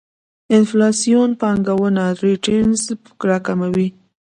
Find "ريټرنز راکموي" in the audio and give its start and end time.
2.23-3.87